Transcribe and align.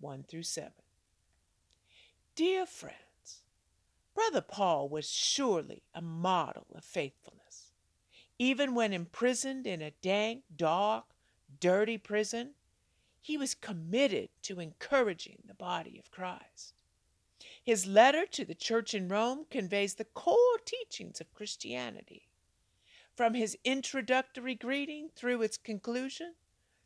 1 0.00 0.24
through 0.24 0.42
7. 0.42 0.72
Dear 2.34 2.66
friends, 2.66 3.42
Brother 4.14 4.40
Paul 4.40 4.88
was 4.88 5.10
surely 5.10 5.82
a 5.94 6.00
model 6.00 6.66
of 6.74 6.84
faithfulness. 6.84 7.72
Even 8.38 8.74
when 8.74 8.92
imprisoned 8.92 9.66
in 9.66 9.82
a 9.82 9.90
dank, 10.02 10.42
dark, 10.56 11.04
dirty 11.60 11.98
prison, 11.98 12.50
he 13.20 13.36
was 13.36 13.54
committed 13.54 14.30
to 14.42 14.60
encouraging 14.60 15.42
the 15.46 15.54
body 15.54 15.98
of 15.98 16.10
Christ. 16.10 16.74
His 17.62 17.86
letter 17.86 18.24
to 18.26 18.44
the 18.44 18.54
church 18.54 18.94
in 18.94 19.08
Rome 19.08 19.44
conveys 19.50 19.94
the 19.94 20.04
core 20.04 20.58
teachings 20.64 21.20
of 21.20 21.34
Christianity 21.34 22.30
from 23.20 23.34
his 23.34 23.58
introductory 23.64 24.54
greeting 24.54 25.10
through 25.14 25.42
its 25.42 25.58
conclusion, 25.58 26.36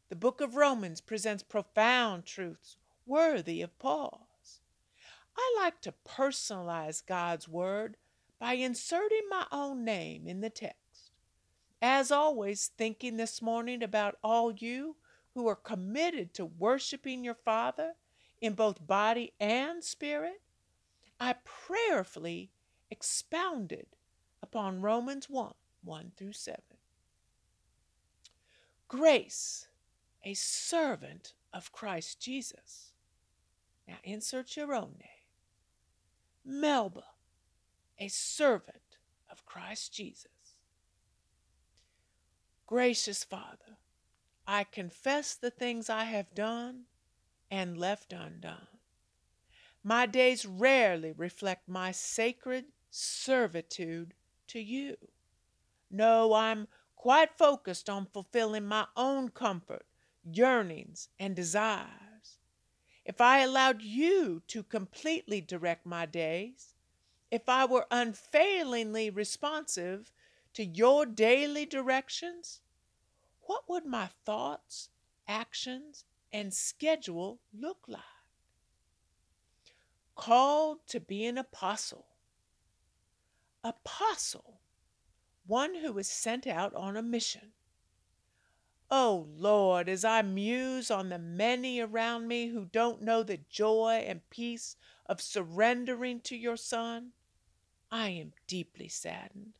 the 0.08 0.16
book 0.16 0.40
of 0.40 0.56
Romans 0.56 1.00
presents 1.00 1.44
profound 1.44 2.26
truths 2.26 2.76
worthy 3.06 3.62
of 3.62 3.78
pause. 3.78 4.60
I 5.36 5.56
like 5.58 5.80
to 5.82 5.94
personalize 6.06 7.04
God's 7.04 7.48
Word 7.48 7.96
by 8.38 8.54
inserting 8.54 9.28
my 9.28 9.46
own 9.50 9.84
name 9.84 10.26
in 10.26 10.40
the 10.40 10.50
text. 10.50 11.10
As 11.82 12.10
always, 12.10 12.70
thinking 12.78 13.16
this 13.16 13.42
morning 13.42 13.82
about 13.82 14.16
all 14.22 14.52
you 14.52 14.96
who 15.34 15.46
are 15.48 15.56
committed 15.56 16.32
to 16.34 16.46
worshiping 16.46 17.24
your 17.24 17.34
Father 17.34 17.94
in 18.40 18.54
both 18.54 18.86
body 18.86 19.32
and 19.40 19.82
spirit, 19.82 20.40
I 21.20 21.34
prayerfully 21.44 22.50
expounded 22.90 23.86
upon 24.42 24.80
Romans 24.80 25.28
1 25.28 25.52
1 25.82 26.12
through 26.16 26.32
7. 26.32 26.60
Grace, 28.88 29.68
a 30.24 30.34
servant 30.34 31.34
of 31.52 31.72
Christ 31.72 32.20
Jesus. 32.20 32.93
Now 33.86 33.96
insert 34.02 34.56
your 34.56 34.74
own 34.74 34.94
name. 34.98 35.08
Melba, 36.44 37.04
a 37.98 38.08
servant 38.08 38.98
of 39.30 39.46
Christ 39.46 39.92
Jesus. 39.92 40.28
Gracious 42.66 43.24
Father, 43.24 43.78
I 44.46 44.64
confess 44.64 45.34
the 45.34 45.50
things 45.50 45.88
I 45.88 46.04
have 46.04 46.34
done 46.34 46.84
and 47.50 47.78
left 47.78 48.12
undone. 48.12 48.68
My 49.82 50.06
days 50.06 50.46
rarely 50.46 51.12
reflect 51.12 51.68
my 51.68 51.92
sacred 51.92 52.64
servitude 52.90 54.14
to 54.48 54.60
you. 54.60 54.96
No, 55.90 56.32
I'm 56.32 56.68
quite 56.96 57.36
focused 57.36 57.90
on 57.90 58.06
fulfilling 58.06 58.66
my 58.66 58.86
own 58.96 59.28
comfort, 59.28 59.84
yearnings, 60.24 61.08
and 61.18 61.36
desires. 61.36 62.03
If 63.04 63.20
I 63.20 63.40
allowed 63.40 63.82
you 63.82 64.42
to 64.48 64.62
completely 64.62 65.40
direct 65.40 65.84
my 65.84 66.06
days, 66.06 66.74
if 67.30 67.48
I 67.48 67.64
were 67.64 67.86
unfailingly 67.90 69.10
responsive 69.10 70.10
to 70.54 70.64
your 70.64 71.04
daily 71.04 71.66
directions, 71.66 72.60
what 73.42 73.68
would 73.68 73.84
my 73.84 74.08
thoughts, 74.24 74.88
actions, 75.28 76.04
and 76.32 76.54
schedule 76.54 77.40
look 77.52 77.78
like? 77.86 78.00
Called 80.14 80.86
to 80.86 81.00
be 81.00 81.26
an 81.26 81.36
apostle. 81.36 82.06
Apostle 83.62 84.60
one 85.46 85.74
who 85.74 85.98
is 85.98 86.08
sent 86.08 86.46
out 86.46 86.74
on 86.74 86.96
a 86.96 87.02
mission. 87.02 87.52
Oh 88.96 89.26
Lord, 89.36 89.88
as 89.88 90.04
I 90.04 90.22
muse 90.22 90.88
on 90.88 91.08
the 91.08 91.18
many 91.18 91.80
around 91.80 92.28
me 92.28 92.46
who 92.46 92.64
don't 92.64 93.02
know 93.02 93.24
the 93.24 93.40
joy 93.50 94.04
and 94.06 94.30
peace 94.30 94.76
of 95.06 95.20
surrendering 95.20 96.20
to 96.20 96.36
your 96.36 96.56
Son, 96.56 97.10
I 97.90 98.10
am 98.10 98.34
deeply 98.46 98.86
saddened. 98.86 99.54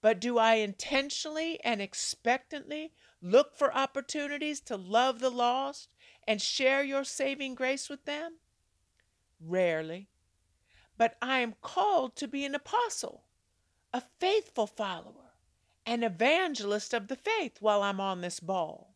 But 0.00 0.22
do 0.22 0.38
I 0.38 0.54
intentionally 0.54 1.62
and 1.64 1.82
expectantly 1.82 2.94
look 3.20 3.54
for 3.54 3.76
opportunities 3.76 4.62
to 4.62 4.76
love 4.78 5.18
the 5.18 5.28
lost 5.28 5.90
and 6.26 6.40
share 6.40 6.82
your 6.82 7.04
saving 7.04 7.56
grace 7.56 7.90
with 7.90 8.06
them? 8.06 8.38
Rarely. 9.38 10.08
But 10.96 11.18
I 11.20 11.40
am 11.40 11.56
called 11.60 12.16
to 12.16 12.26
be 12.26 12.46
an 12.46 12.54
apostle 12.54 13.24
a 13.92 14.02
faithful 14.18 14.66
follower, 14.66 15.25
an 15.86 16.02
evangelist 16.02 16.92
of 16.92 17.06
the 17.06 17.16
faith 17.16 17.58
while 17.60 17.82
I'm 17.82 18.00
on 18.00 18.20
this 18.20 18.40
ball. 18.40 18.94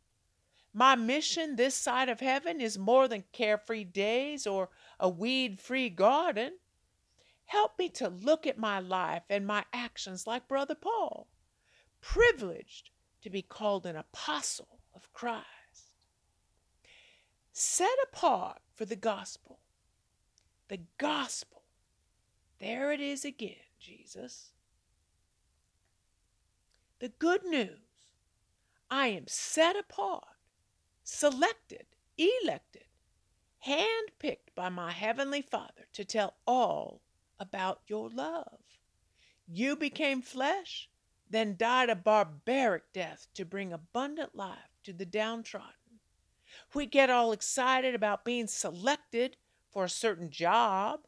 My 0.73 0.97
mission 0.97 1.57
this 1.57 1.75
side 1.75 2.09
of 2.09 2.21
heaven 2.21 2.61
is 2.61 2.79
more 2.79 3.09
than 3.09 3.25
carefree 3.33 3.85
days 3.85 4.47
or 4.47 4.69
a 4.99 5.09
weed 5.09 5.61
free 5.61 5.89
garden. 5.89 6.59
Help 7.47 7.79
me 7.79 7.89
to 7.91 8.09
look 8.09 8.47
at 8.47 8.59
my 8.59 8.79
life 8.79 9.23
and 9.29 9.47
my 9.47 9.65
actions 9.73 10.27
like 10.27 10.49
Brother 10.49 10.75
Paul, 10.75 11.29
privileged 12.01 12.91
to 13.23 13.31
be 13.31 13.43
called 13.43 13.87
an 13.87 13.97
apostle 13.97 14.81
of 14.95 15.13
Christ. 15.13 15.47
Set 17.53 17.97
apart 18.05 18.61
for 18.75 18.85
the 18.85 18.97
gospel. 18.97 19.59
The 20.69 20.81
gospel. 20.99 21.63
There 22.61 22.93
it 22.93 23.01
is 23.01 23.25
again, 23.25 23.57
Jesus. 23.81 24.53
The 27.01 27.09
good 27.09 27.47
news 27.47 27.79
I 28.91 29.07
am 29.07 29.27
set 29.27 29.75
apart, 29.75 30.37
selected, 31.03 31.87
elected, 32.19 32.85
handpicked 33.67 34.55
by 34.55 34.69
my 34.69 34.93
Heavenly 34.93 35.41
Father 35.41 35.87
to 35.95 36.05
tell 36.05 36.35
all 36.47 37.01
about 37.39 37.81
your 37.87 38.11
love. 38.11 38.61
You 39.49 39.77
became 39.77 40.21
flesh, 40.21 40.91
then 41.31 41.57
died 41.57 41.89
a 41.89 41.97
barbaric 41.97 42.93
death 42.93 43.29
to 43.33 43.47
bring 43.47 43.73
abundant 43.73 44.35
life 44.35 44.59
to 44.85 44.93
the 44.93 45.07
downtrodden. 45.07 46.01
We 46.75 46.85
get 46.85 47.09
all 47.09 47.33
excited 47.33 47.95
about 47.95 48.27
being 48.27 48.47
selected 48.47 49.39
for 49.71 49.85
a 49.85 49.89
certain 49.89 50.29
job, 50.29 51.07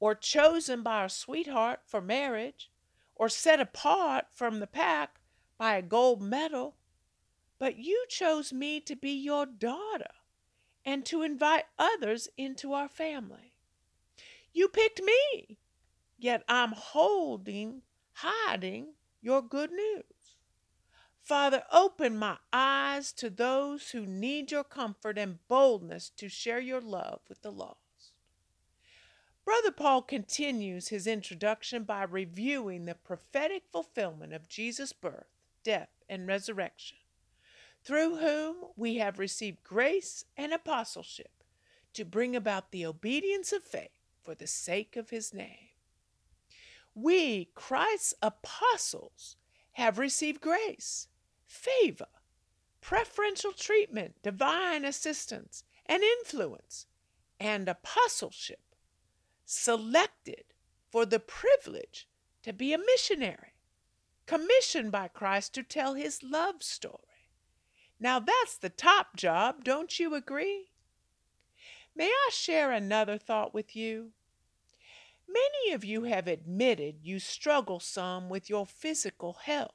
or 0.00 0.14
chosen 0.14 0.82
by 0.82 0.98
our 0.98 1.08
sweetheart 1.08 1.80
for 1.86 2.02
marriage, 2.02 2.70
or 3.14 3.30
set 3.30 3.58
apart 3.58 4.26
from 4.30 4.60
the 4.60 4.66
pack 4.66 5.16
by 5.60 5.76
a 5.76 5.82
gold 5.82 6.22
medal, 6.22 6.74
but 7.58 7.76
you 7.76 8.06
chose 8.08 8.50
me 8.50 8.80
to 8.80 8.96
be 8.96 9.10
your 9.10 9.44
daughter 9.44 10.14
and 10.86 11.04
to 11.04 11.20
invite 11.20 11.66
others 11.78 12.30
into 12.38 12.72
our 12.72 12.88
family. 12.88 13.52
You 14.54 14.68
picked 14.68 15.02
me, 15.02 15.58
yet 16.18 16.44
I'm 16.48 16.72
holding, 16.72 17.82
hiding 18.14 18.94
your 19.20 19.42
good 19.42 19.70
news. 19.70 20.36
Father, 21.22 21.64
open 21.70 22.16
my 22.16 22.38
eyes 22.54 23.12
to 23.12 23.28
those 23.28 23.90
who 23.90 24.06
need 24.06 24.50
your 24.50 24.64
comfort 24.64 25.18
and 25.18 25.46
boldness 25.46 26.08
to 26.16 26.30
share 26.30 26.60
your 26.60 26.80
love 26.80 27.20
with 27.28 27.42
the 27.42 27.52
lost. 27.52 28.14
Brother 29.44 29.72
Paul 29.72 30.00
continues 30.00 30.88
his 30.88 31.06
introduction 31.06 31.84
by 31.84 32.04
reviewing 32.04 32.86
the 32.86 32.94
prophetic 32.94 33.64
fulfillment 33.70 34.32
of 34.32 34.48
Jesus' 34.48 34.94
birth 34.94 35.26
death, 35.62 35.90
and 36.08 36.26
resurrection, 36.26 36.98
through 37.82 38.16
whom 38.16 38.56
we 38.76 38.96
have 38.96 39.18
received 39.18 39.62
grace 39.62 40.24
and 40.36 40.52
apostleship 40.52 41.44
to 41.94 42.04
bring 42.04 42.36
about 42.36 42.70
the 42.70 42.84
obedience 42.84 43.52
of 43.52 43.64
faith 43.64 43.90
for 44.22 44.34
the 44.34 44.46
sake 44.46 44.96
of 44.96 45.10
his 45.10 45.32
name. 45.32 45.68
We, 46.94 47.50
Christ's 47.54 48.14
apostles, 48.20 49.36
have 49.72 49.98
received 49.98 50.40
grace, 50.40 51.08
favor, 51.46 52.08
preferential 52.80 53.52
treatment, 53.52 54.16
divine 54.22 54.84
assistance, 54.84 55.64
and 55.86 56.02
influence, 56.02 56.86
and 57.38 57.68
apostleship, 57.68 58.74
selected 59.46 60.44
for 60.90 61.06
the 61.06 61.20
privilege 61.20 62.08
to 62.42 62.52
be 62.52 62.72
a 62.72 62.78
missionary, 62.78 63.54
commissioned 64.30 64.92
by 64.92 65.08
Christ 65.08 65.52
to 65.54 65.62
tell 65.64 65.94
his 65.94 66.22
love 66.22 66.62
story. 66.62 67.26
Now 67.98 68.20
that's 68.20 68.56
the 68.56 68.68
top 68.68 69.16
job, 69.16 69.64
don't 69.64 69.98
you 69.98 70.14
agree? 70.14 70.70
May 71.96 72.06
I 72.06 72.30
share 72.30 72.70
another 72.70 73.18
thought 73.18 73.52
with 73.52 73.74
you? 73.74 74.12
Many 75.26 75.74
of 75.74 75.84
you 75.84 76.04
have 76.04 76.28
admitted 76.28 77.00
you 77.02 77.18
struggle 77.18 77.80
some 77.80 78.28
with 78.28 78.48
your 78.48 78.66
physical 78.66 79.32
health. 79.32 79.74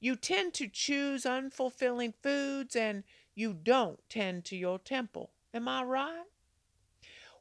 You 0.00 0.16
tend 0.16 0.54
to 0.54 0.66
choose 0.66 1.22
unfulfilling 1.22 2.14
foods 2.20 2.74
and 2.74 3.04
you 3.36 3.54
don't 3.54 4.00
tend 4.08 4.44
to 4.46 4.56
your 4.56 4.80
temple. 4.80 5.30
Am 5.54 5.68
I 5.68 5.84
right? 5.84 6.24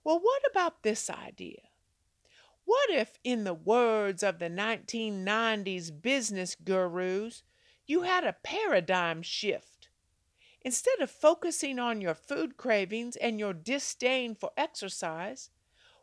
Well, 0.04 0.20
what 0.20 0.44
about 0.52 0.84
this 0.84 1.10
idea? 1.10 1.62
What 2.72 2.90
if, 2.90 3.20
in 3.22 3.44
the 3.44 3.54
words 3.54 4.24
of 4.24 4.40
the 4.40 4.50
1990s 4.50 5.92
business 6.02 6.56
gurus, 6.56 7.44
you 7.86 8.04
had 8.04 8.24
a 8.24 8.38
paradigm 8.44 9.24
shift? 9.24 9.90
Instead 10.62 11.02
of 11.02 11.12
focusing 11.12 11.80
on 11.80 12.00
your 12.00 12.14
food 12.14 12.56
cravings 12.56 13.18
and 13.18 13.38
your 13.38 13.52
disdain 13.52 14.36
for 14.36 14.52
exercise, 14.56 15.50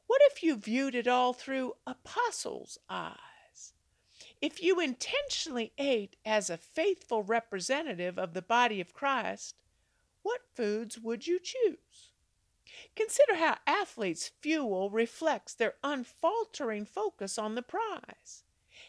what 0.09 0.21
if 0.27 0.43
you 0.43 0.57
viewed 0.57 0.95
it 0.95 1.09
all 1.09 1.33
through 1.33 1.73
apostles' 1.87 2.77
eyes? 2.91 3.73
If 4.43 4.63
you 4.63 4.79
intentionally 4.79 5.73
ate 5.79 6.17
as 6.27 6.51
a 6.51 6.59
faithful 6.59 7.23
representative 7.23 8.19
of 8.19 8.35
the 8.35 8.43
body 8.43 8.79
of 8.83 8.93
Christ, 8.93 9.55
what 10.21 10.43
foods 10.55 10.99
would 10.99 11.27
you 11.27 11.41
choose? 11.43 12.13
Consider 12.97 13.37
how 13.37 13.59
athletes' 13.67 14.33
fuel 14.41 14.91
reflects 14.91 15.55
their 15.55 15.75
unfaltering 15.83 16.85
focus 16.85 17.39
on 17.39 17.55
the 17.55 17.63
prize. 17.63 18.45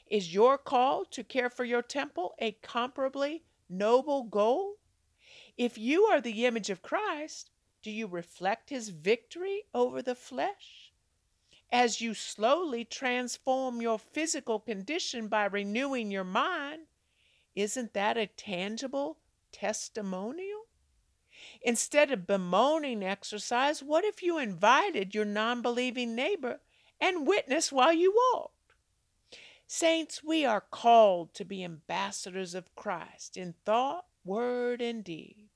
Is 0.07 0.33
your 0.33 0.57
call 0.57 1.05
to 1.05 1.23
care 1.23 1.49
for 1.49 1.63
your 1.63 1.81
temple 1.81 2.35
a 2.39 2.53
comparably 2.63 3.41
noble 3.69 4.23
goal? 4.23 4.77
If 5.57 5.77
you 5.77 6.05
are 6.05 6.21
the 6.21 6.45
image 6.45 6.69
of 6.69 6.81
Christ, 6.81 7.51
do 7.81 7.91
you 7.91 8.07
reflect 8.07 8.69
his 8.69 8.89
victory 8.89 9.63
over 9.73 10.01
the 10.01 10.15
flesh? 10.15 10.91
As 11.71 12.01
you 12.01 12.13
slowly 12.13 12.83
transform 12.83 13.81
your 13.81 13.99
physical 13.99 14.59
condition 14.59 15.27
by 15.27 15.45
renewing 15.45 16.11
your 16.11 16.23
mind, 16.23 16.87
isn't 17.55 17.93
that 17.93 18.17
a 18.17 18.27
tangible 18.27 19.19
testimonial? 19.51 20.58
Instead 21.61 22.11
of 22.11 22.25
bemoaning 22.25 23.03
exercise, 23.03 23.83
what 23.83 24.05
if 24.05 24.23
you 24.23 24.37
invited 24.37 25.13
your 25.13 25.25
non 25.25 25.61
believing 25.61 26.15
neighbor 26.15 26.59
and 27.01 27.27
witnessed 27.27 27.71
while 27.71 27.93
you 27.93 28.13
walked? 28.33 28.53
Saints, 29.67 30.23
we 30.23 30.45
are 30.45 30.61
called 30.61 31.33
to 31.35 31.45
be 31.45 31.63
ambassadors 31.63 32.55
of 32.55 32.73
Christ 32.75 33.37
in 33.37 33.53
thought, 33.65 34.05
word, 34.25 34.81
and 34.81 35.03
deed, 35.03 35.49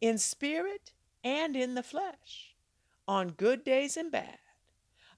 in 0.00 0.18
spirit 0.18 0.92
and 1.22 1.56
in 1.56 1.74
the 1.74 1.82
flesh, 1.82 2.54
on 3.06 3.32
good 3.32 3.64
days 3.64 3.96
and 3.96 4.10
bad, 4.10 4.38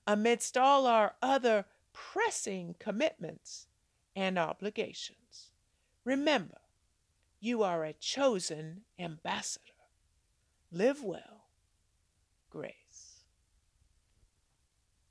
amidst 0.06 0.56
all 0.56 0.86
our 0.86 1.14
other 1.22 1.66
pressing 1.92 2.74
commitments 2.78 3.68
and 4.16 4.38
obligations. 4.38 5.52
Remember, 6.04 6.58
you 7.38 7.62
are 7.62 7.84
a 7.84 7.92
chosen 7.92 8.82
ambassador. 8.98 9.75
Live 10.72 11.02
well. 11.02 11.44
Grace. 12.50 12.85